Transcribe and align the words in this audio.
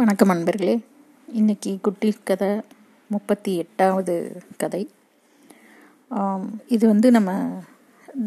வணக்கம் 0.00 0.30
அன்பர்களே. 0.32 0.74
இன்னைக்கு 1.32 1.70
குட்டி 1.82 2.10
கதை 2.28 2.48
முப்பத்தி 3.08 3.56
எட்டாவது 3.62 4.14
கதை. 4.60 4.80
இது 6.66 6.84
வந்து 6.86 7.08
நம்ம 7.10 7.32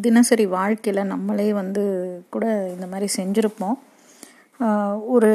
தினசரி 0.02 0.46
வாழ்க்கையில் 0.46 1.10
நம்மளே 1.14 1.48
வந்து 1.60 1.84
கூட 2.30 2.46
இந்த 2.74 2.88
மாதிரி 2.92 3.08
செஞ்சுருப்போம். 3.16 3.78
ஒரு 5.14 5.32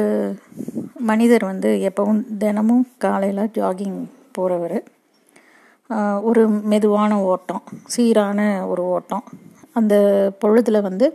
மனிதர் 1.09 1.45
வந்து 1.45 1.71
எப்பவும் 1.89 2.23
தினமும் 2.43 2.85
காலையில் 2.97 3.51
ஜாகிங் 3.57 3.99
போகிறவர் 4.37 4.77
ஒரு 6.29 6.45
மெதுவான 6.73 7.19
ஓட்டம் 7.31 7.63
சீரான 7.95 8.39
ஒரு 8.67 8.85
ஓட்டம். 8.95 9.25
அந்த 9.73 9.93
பொழுதில் 10.39 10.85
வந்து 10.89 11.09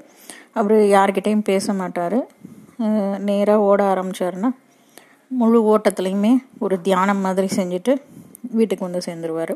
அவர் 0.52 0.76
யார்கிட்டயும் 0.96 1.48
பேச 1.50 1.72
மாட்டார். 1.72 2.20
நேராக 3.30 3.66
ஓட 3.70 3.80
ஆரம்பிச்சாருன்னா 3.94 4.52
முழு 5.30 5.58
ஓட்டத்துலேயுமே 5.72 6.32
ஒரு 6.64 6.74
தியானம் 6.86 7.22
மாதிரி 7.24 7.48
செஞ்சுட்டு 7.56 7.92
வீட்டுக்கு 8.58 8.86
வந்து 8.86 9.00
சேர்ந்துருவார். 9.06 9.54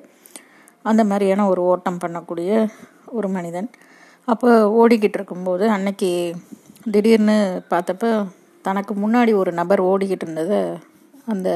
அந்த 0.91 1.03
மாதிரியான 1.11 1.47
ஒரு 1.53 1.63
ஓட்டம் 1.73 2.01
பண்ணக்கூடிய 2.03 2.51
ஒரு 3.19 3.29
மனிதன். 3.37 3.69
அப்போ 4.29 4.49
ஓடிக்கிட்டு 4.81 5.19
இருக்கும்போது 5.19 5.65
அன்னைக்கு 5.77 6.11
திடீர்னு 6.95 7.37
பார்த்தப்ப 7.73 8.13
தனக்கு 8.65 8.93
முன்னாடி 9.03 9.33
ஒரு 9.43 9.51
நபர் 9.61 9.83
ஓடிக்கிட்டு 9.91 10.27
இருந்ததை 10.27 10.61
அந்த 11.33 11.49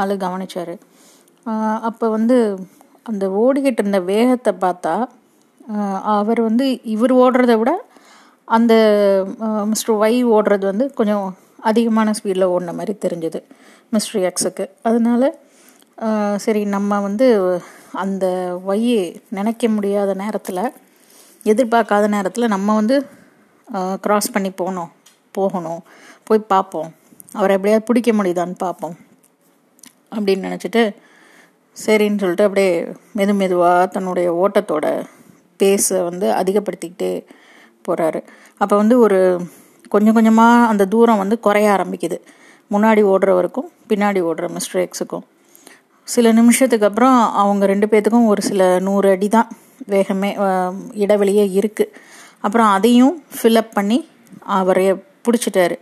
ஆள் 0.00 0.14
கவனிச்சார். 0.24 0.74
அப்போ 1.88 2.06
வந்து 2.16 2.36
அந்த 3.10 3.24
ஓடிக்கிட்டு 3.42 3.82
இருந்த 3.82 4.00
வேகத்தை 4.12 4.52
பார்த்தா 4.64 4.94
அவர் 6.18 6.40
வந்து 6.48 6.64
இவர் 6.94 7.12
ஓடுறத 7.22 7.52
விட 7.60 7.72
அந்த 8.48 8.72
மிஸ்டர் 9.70 9.98
ஒய் 10.02 10.18
ஓடுறது 10.36 10.64
வந்து 10.72 10.86
கொஞ்சம் 10.98 11.26
அதிகமான 11.70 12.14
ஸ்பீடில் 12.18 12.50
ஓடின 12.54 12.74
மாதிரி 12.78 12.94
தெரிஞ்சுது 13.04 13.40
மிஸ்ட்ரி 13.92 14.22
எக்ஸுக்கு 14.28 14.64
அதனால் 14.82 15.28
சரி 16.36 16.62
நம்ம 16.74 16.98
வந்து 17.00 17.26
அந்த 18.02 18.26
ஒய்யை 18.66 19.02
நினைக்க 19.30 19.68
முடியாத 19.68 20.10
நேரத்தில் 20.22 20.62
எதிர்பார்க்காத 21.44 22.04
நேரத்தில் 22.08 22.52
நம்ம 22.54 22.74
வந்து 22.74 22.96
க்ராஸ் 24.04 24.34
பண்ணி 24.34 24.50
போகணும் 24.50 24.90
போகணும் 25.34 25.80
போய் 26.26 26.48
பார்ப்போம். 26.52 26.88
அவரை 27.32 27.54
எப்படியாவது 27.56 27.88
பிடிக்க 27.88 28.10
முடியுதான்னு 28.12 28.56
பார்ப்போம். 28.58 28.96
அப்படின்னு 30.16 30.46
நினச்சிட்டு 30.48 30.82
சரின்னு 31.76 32.20
சொல்லிட்டு 32.22 32.46
அப்படியே 32.48 32.70
மெது 33.18 33.32
மெதுவாக 33.40 33.90
தன்னுடைய 33.94 34.28
ஓட்டத்தோட 34.42 34.86
பேஸை 35.60 35.98
வந்து 36.08 36.26
அதிகப்படுத்திக்கிட்டே 36.40 37.12
போகிறாரு 37.84 38.20
அப்போ 38.60 38.74
வந்து 38.76 38.96
ஒரு 38.98 39.20
கொஞ்சம் 39.94 40.16
கொஞ்சமாக 40.18 40.66
அந்த 40.72 40.84
தூரம் 40.94 41.22
வந்து 41.22 41.36
குறைய 41.46 41.68
ஆரம்பிக்குது. 41.76 42.18
முன்னாடி 42.74 43.02
ஓடுறவருக்கும் 43.12 43.68
பின்னாடி 43.90 44.20
ஓடுற 44.28 44.46
மிஸ்டர் 44.56 44.82
எக்ஸுக்கும் 44.86 45.24
சில 46.08 46.32
நிமிஷத்துக்கு 46.32 46.86
அப்புறம் 46.88 47.18
அவங்க 47.42 47.66
ரெண்டு 47.66 47.86
பேர்த்துக்கும் 47.86 48.30
ஒரு 48.32 48.42
சில 48.48 48.62
நூறு 48.86 49.08
அடி 49.14 49.28
தான் 49.28 49.48
வேகமே 49.92 50.30
இடைவெளியே 51.04 51.44
இருக்குது 51.58 51.92
அப்புறம் 52.40 52.70
அதையும் 52.76 53.14
ஃபில்அப் 53.36 53.76
பண்ணி 53.78 53.98
அவரைய 54.58 54.90
பிடிச்சிட்டாரு. 55.24 55.76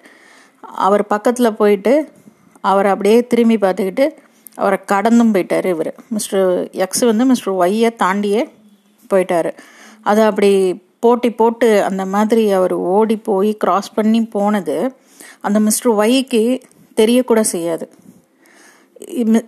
அவர் 0.86 1.02
பக்கத்தில் 1.06 1.56
போயிட்டு 1.61 1.92
அவரை 2.70 2.91
அப்படியே 2.92 3.16
திரும்பி 3.33 3.56
பார்த்துக்கிட்டு 3.64 4.06
அவரை 4.61 4.78
கடந்தும் 4.92 5.33
போயிட்டார் 5.34 5.66
இவர். 5.74 5.91
மிஸ்டர் 6.08 6.48
எக்ஸ் 6.84 7.05
வந்து 7.11 7.24
மிஸ்டர் 7.30 7.55
ஒய்யை 7.55 7.91
தாண்டியே 8.02 8.42
போயிட்டார். 9.11 9.50
அதை 10.11 10.22
அப்படி 10.30 10.50
போட்டி 11.05 11.30
போட்டு 11.41 11.69
அந்த 11.88 12.02
மாதிரி 12.14 12.44
அவர் 12.58 12.74
ஓடி 12.94 13.16
போய் 13.28 13.50
கிராஸ் 13.62 13.91
பண்ணி 13.98 14.20
போனது 14.36 14.77
அந்த 15.46 15.58
மிஸ்டர் 15.66 15.92
ஒய்க்கு 16.02 16.42
தெரியக்கூட 17.00 17.41
செய்யாது. 17.55 17.86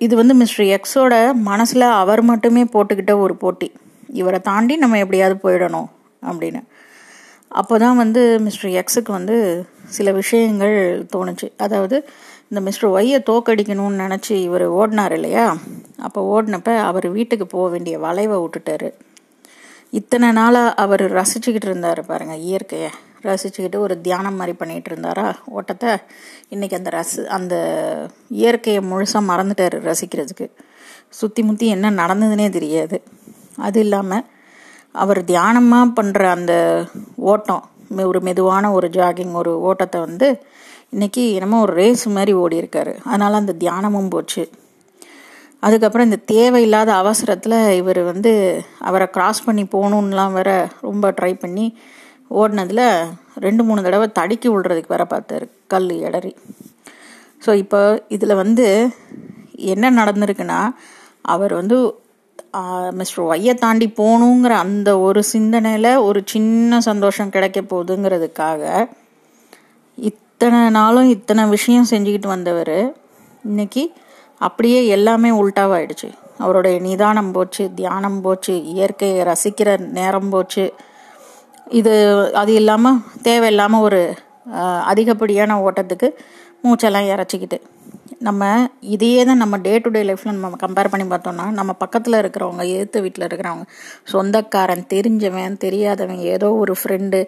இது 0.04 0.14
வந்து 0.20 0.34
மிஸ்டர் 0.40 0.66
எக்ஸோட 0.76 1.14
மனசில் 1.50 1.86
அவர் 2.00 2.22
மட்டுமே 2.30 2.62
போட்டுக்கிட்ட 2.74 3.12
ஒரு 3.24 3.34
போட்டி. 3.42 3.68
இவரை 4.20 4.38
தாண்டி 4.48 4.74
நம்ம 4.82 4.98
எப்படியாவது 5.04 5.36
போயிடணும் 5.44 5.88
அப்படின்னு. 6.30 6.60
அப்போ 7.60 7.74
தான் 7.82 8.00
வந்து 8.02 8.22
மிஸ்டர் 8.46 8.72
எக்ஸுக்கு 8.80 9.10
வந்து 9.18 9.36
சில 9.96 10.12
விஷயங்கள் 10.20 10.76
தோணுச்சு. 11.14 11.48
அதாவது 11.64 11.96
இந்த 12.50 12.60
மிஸ்டர் 12.66 12.92
ஒய்யை 12.96 13.18
தோக்கடிக்கணும்னு 13.30 14.02
நினச்சி 14.04 14.34
இவர் 14.48 14.64
ஓடினார் 14.78 15.14
இல்லையா? 15.18 15.46
அப்போ 16.06 16.20
ஓடினப்ப 16.34 16.70
அவர் 16.90 17.06
வீட்டுக்கு 17.16 17.46
போக 17.54 17.66
வேண்டிய 17.74 17.96
வளைவை 18.04 18.36
விட்டுட்டாரு. 18.42 18.90
இத்தனை 19.90 20.32
நாளாக 20.32 20.74
அவர் 20.74 21.12
ரசிச்சுக்கிட்டு 21.12 21.64
இருந்தார் 21.64 22.06
பாருங்க 22.06 22.36
இயற்கையை. 22.36 22.90
ரசிச்சுக்கிட்டு 23.22 23.76
ஒரு 23.76 24.00
தியானம் 24.00 24.34
மாதிரி 24.34 24.56
பண்ணிட்டு 24.56 24.94
இருந்தாரா? 24.94 25.34
ஓட்டத்தை 25.44 25.96
இன்னைக்கு 26.48 26.76
அந்த 26.76 26.90
ரசி 26.90 27.24
அந்த 27.24 27.54
இயற்கையை 28.28 28.82
முழுசாக 28.84 29.26
மறந்துட்டார் 29.28 29.94
ரசிக்கிறதுக்கு. 29.94 30.50
சுற்றி 31.08 31.42
முற்றி 31.42 31.66
என்ன 31.66 31.90
நடந்ததுன்னே 31.90 32.50
தெரியாது. 32.50 33.02
அது 33.56 33.80
இல்லாமல் 33.80 34.24
அவர் 34.92 35.24
தியானமாக 35.24 35.92
பண்ணுற 36.00 36.24
அந்த 36.30 36.84
ஓட்டம் 37.16 37.68
மெ- 37.96 38.06
ஒரு 38.06 38.20
மெதுவான 38.20 38.72
ஒரு 38.72 38.88
ஜாகிங் 38.88 39.32
ஒரு 39.32 39.60
ஓட்டத்தை 39.60 40.00
வந்து 40.00 40.38
இன்னைக்கு 40.90 41.32
என்னமோ 41.32 41.60
ஒரு 41.60 41.74
ரேஸ் 41.74 42.08
மாதிரி 42.08 42.32
ஓடி 42.32 42.60
இருக்காரு 42.60 42.96
அதனால 43.04 43.36
அந்த 43.36 43.52
தியானமும் 43.52 44.08
போச்சு. 44.08 44.50
அதுக்கப்புறம் 45.62 46.06
இந்த 46.06 46.16
தேவையில்லாத 46.26 46.94
அவசரத்தில் 46.94 47.74
இவர் 47.74 48.02
வந்து 48.04 48.32
அவரை 48.78 49.06
கிராஸ் 49.10 49.44
பண்ணி 49.44 49.64
போகணுன்னுலாம் 49.64 50.32
வேற 50.32 50.50
ரொம்ப 50.80 51.10
ட்ரை 51.10 51.32
பண்ணி 51.34 51.66
ஓடினதில் 52.30 52.86
ரெண்டு 53.38 53.64
மூணு 53.64 53.82
தடவை 53.82 54.08
தடுக்கி 54.12 54.48
விடுறதுக்கு 54.48 54.94
வேற 54.94 55.04
பார்த்தாரு 55.04 55.46
கல் 55.66 55.90
இடறி 55.90 56.32
ஸோ 57.46 57.54
இப்போ 57.54 57.80
இதில் 58.08 58.34
வந்து 58.34 58.66
என்ன 59.64 59.90
நடந்திருக்குன்னா 59.90 60.60
அவர் 61.22 61.54
வந்து 61.54 61.76
மிஸ்டர் 62.92 63.24
ஒய்யை 63.24 63.54
தாண்டி 63.54 63.86
போகணுங்கிற 63.96 64.48
அந்த 64.48 64.90
ஒரு 64.98 65.22
சிந்தனையில் 65.22 65.90
ஒரு 65.96 66.22
சின்ன 66.24 66.80
சந்தோஷம் 66.80 67.30
கிடைக்க 67.30 67.60
போகுதுங்கிறதுக்காக 67.62 68.62
இத்தனை 69.98 70.70
நாளும் 70.70 71.08
இத்தனை 71.08 71.48
விஷயம் 71.48 71.90
செஞ்சுக்கிட்டு 71.90 72.26
வந்தவர். 72.26 72.78
இன்னைக்கு 73.44 73.82
அப்படியே 74.40 74.80
எல்லாமே 74.86 75.30
உள்டாவாயிடுச்சு 75.40 76.08
அவருடைய 76.38 76.76
நிதானம் 76.80 77.32
போச்சு 77.32 77.64
தியானம் 77.74 78.20
போச்சு 78.20 78.54
இயற்கையை 78.74 79.20
ரசிக்கிற 79.24 79.68
நேரம் 79.98 80.30
போச்சு. 80.30 80.64
இது 81.72 81.94
அது 82.40 82.52
இல்லாமல் 82.54 83.00
தேவையில்லாமல் 83.22 83.80
ஒரு 83.80 84.00
அதிகப்படியான 84.84 85.56
ஓட்டத்துக்கு 85.62 86.08
மூச்செல்லாம் 86.64 87.08
இறச்சிக்கிட்டு. 87.14 87.58
நம்ம 88.18 88.42
இதையே 88.94 89.22
தான் 89.24 89.40
நம்ம 89.42 89.56
டே 89.56 89.72
டு 89.78 89.88
டே 89.90 90.00
லைஃப்பில் 90.02 90.32
நம்ம 90.36 90.58
கம்பேர் 90.62 90.90
பண்ணி 90.92 91.06
பார்த்தோம்னா 91.08 91.46
நம்ம 91.50 91.72
பக்கத்தில் 91.72 92.18
இருக்கிறவங்க 92.20 92.62
எதிர்த்த 92.74 93.00
வீட்டில் 93.00 93.26
இருக்கிறவங்க 93.28 93.66
சொந்தக்காரன் 94.04 94.84
தெரிஞ்சவன் 94.94 95.58
தெரியாதவன் 95.64 96.22
ஏதோ 96.34 96.48
ஒரு 96.54 96.74
ஃப்ரெண்டு 96.80 97.20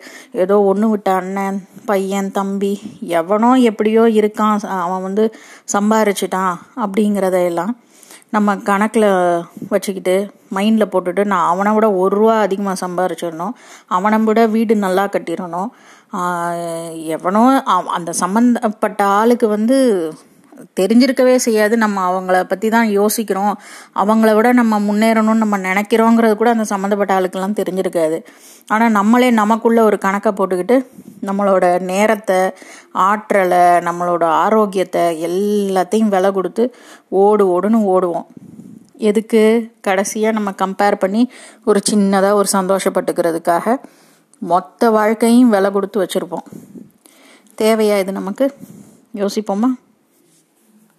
ஏதோ 0.44 0.56
ஒன்று 0.62 0.88
விட்ட 0.88 1.10
அண்ணன் 1.12 1.58
பையன் 1.88 2.30
தம்பி 2.30 2.72
எவனோ 3.12 3.50
எப்படியோ 3.62 4.02
இருக்கான் 4.14 4.56
அவன் 4.80 5.02
வந்து 5.02 5.24
சம்பாரிச்சிட்டான் 5.72 6.54
அப்படிங்கிறதையெல்லாம் 6.76 7.72
நம்ம 8.30 8.56
கணக்கில் 8.60 9.06
வச்சுக்கிட்டு 9.68 10.14
மைண்டில் 10.54 10.90
போட்டுட்டு 10.92 11.24
நான் 11.24 11.48
அவனை 11.48 11.72
விட 11.72 11.86
ஒரு 11.92 12.16
ரூபா 12.16 12.34
அதிகமாக 12.40 12.76
சம்பாரிச்சிடணும் 12.84 13.54
அவனை 13.88 14.18
விட 14.18 14.46
வீடு 14.46 14.76
நல்லா 14.76 15.04
கட்டிடணும். 15.06 15.70
எவனோ 17.06 17.42
அவ- 17.66 17.90
அந்த 17.90 18.12
சம்மந்தப்பட்ட 18.12 19.04
ஆளுக்கு 19.18 19.48
வந்து 19.48 19.78
தெரிஞ்சிருக்கவே 20.80 21.36
செய்யாது. 21.36 21.76
நம்ம 21.76 22.02
அவங்கள 22.10 22.36
பற்றி 22.44 22.68
தான் 22.68 22.88
யோசிக்கிறோம். 22.88 23.54
அவங்கள 23.94 24.34
விட 24.34 24.52
நம்ம 24.52 24.78
முன்னேறணும்னு 24.78 25.44
நம்ம 25.44 25.58
நினைக்கிறோங்கிறது 25.58 26.36
கூட 26.36 26.50
அந்த 26.50 26.64
சம்மந்தப்பட்ட 26.64 27.14
ஆளுக்கெல்லாம் 27.18 27.58
தெரிஞ்சிருக்காது. 27.60 28.18
ஆனால் 28.66 28.90
நம்மளே 28.90 29.30
நமக்குள்ள 29.30 29.82
ஒரு 29.84 29.98
கணக்கை 29.98 30.32
போட்டுக்கிட்டு 30.32 30.78
நம்மளோட 31.26 31.80
நேரத்தை 31.80 32.40
ஆற்றலை 32.92 33.64
நம்மளோட 33.88 34.24
ஆரோக்கியத்தை 34.44 35.04
எல்லாத்தையும் 35.28 36.12
விலை 36.16 36.32
கொடுத்து 36.32 36.74
ஓடு 37.08 37.44
ஓடுன்னு 37.54 37.80
ஓடுவோம். 37.94 38.28
எதுக்கு 39.10 39.72
கடைசியாக 39.80 40.36
நம்ம 40.36 40.50
கம்பேர் 40.62 40.94
பண்ணி 40.94 41.30
ஒரு 41.64 41.80
சின்னதாக 41.90 42.32
ஒரு 42.32 42.48
சந்தோஷப்பட்டுக்கிறதுக்காக 42.52 43.76
மொத்த 44.42 44.90
வாழ்க்கையும் 44.90 45.48
விலை 45.48 45.70
கொடுத்து 45.70 45.98
வச்சுருப்போம். 46.02 46.46
தேவையா 47.62 47.98
இது 47.98 48.12
நமக்கு? 48.12 48.46
யோசிப்போமா? 49.14 49.70